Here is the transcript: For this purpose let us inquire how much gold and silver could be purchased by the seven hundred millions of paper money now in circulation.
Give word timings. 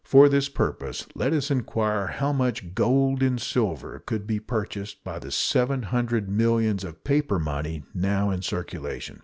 For 0.03 0.27
this 0.27 0.49
purpose 0.49 1.05
let 1.13 1.31
us 1.31 1.51
inquire 1.51 2.07
how 2.07 2.33
much 2.33 2.73
gold 2.73 3.21
and 3.21 3.39
silver 3.39 3.99
could 4.03 4.25
be 4.25 4.39
purchased 4.39 5.03
by 5.03 5.19
the 5.19 5.29
seven 5.29 5.83
hundred 5.83 6.27
millions 6.27 6.83
of 6.83 7.03
paper 7.03 7.37
money 7.37 7.83
now 7.93 8.31
in 8.31 8.41
circulation. 8.41 9.19